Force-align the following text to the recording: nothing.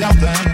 nothing. 0.00 0.49